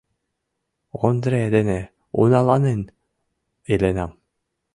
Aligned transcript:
—Ондре 1.07 1.41
дене 1.55 1.79
уналанен 2.19 2.81
иленам. 3.71 4.11